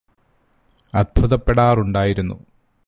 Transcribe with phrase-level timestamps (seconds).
[0.93, 2.37] അത്ഭുതപ്പെടാറുണ്ടായിരുന്നു